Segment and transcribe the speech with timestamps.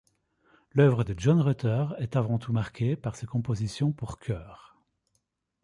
[0.71, 4.75] L'œuvre de John Rutter est avant tout marquée par ses compositions pour chœur.